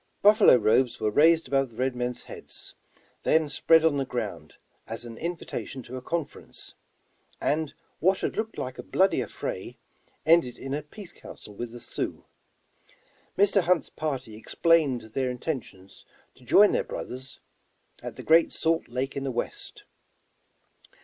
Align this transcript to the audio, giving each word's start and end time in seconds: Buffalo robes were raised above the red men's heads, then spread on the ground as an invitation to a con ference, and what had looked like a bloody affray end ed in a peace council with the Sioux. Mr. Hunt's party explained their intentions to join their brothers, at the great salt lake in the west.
Buffalo 0.23 0.55
robes 0.55 0.99
were 0.99 1.11
raised 1.11 1.47
above 1.47 1.69
the 1.69 1.75
red 1.77 1.95
men's 1.95 2.23
heads, 2.23 2.73
then 3.21 3.47
spread 3.47 3.85
on 3.85 3.97
the 3.97 4.03
ground 4.03 4.55
as 4.87 5.05
an 5.05 5.15
invitation 5.15 5.83
to 5.83 5.95
a 5.95 6.01
con 6.01 6.25
ference, 6.25 6.73
and 7.39 7.75
what 7.99 8.21
had 8.21 8.35
looked 8.35 8.57
like 8.57 8.79
a 8.79 8.81
bloody 8.81 9.21
affray 9.21 9.75
end 10.25 10.43
ed 10.43 10.57
in 10.57 10.73
a 10.73 10.81
peace 10.81 11.13
council 11.13 11.53
with 11.53 11.69
the 11.71 11.79
Sioux. 11.79 12.25
Mr. 13.37 13.61
Hunt's 13.61 13.89
party 13.89 14.35
explained 14.35 15.01
their 15.13 15.29
intentions 15.29 16.03
to 16.33 16.43
join 16.43 16.71
their 16.71 16.83
brothers, 16.83 17.39
at 18.01 18.15
the 18.15 18.23
great 18.23 18.51
salt 18.51 18.87
lake 18.87 19.15
in 19.15 19.23
the 19.23 19.29
west. 19.29 19.83